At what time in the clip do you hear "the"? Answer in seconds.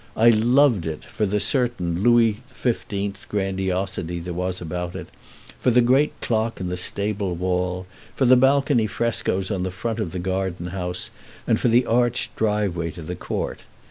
1.27-1.39, 5.69-5.79, 6.69-6.75, 8.25-8.35, 9.61-9.69, 10.11-10.17, 11.67-11.85, 13.03-13.15